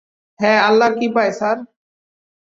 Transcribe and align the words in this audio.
হ্যাঁ, 0.39 0.59
আল্লাহর 0.67 0.93
কৃপায়, 0.99 1.31
স্যার। 1.31 1.57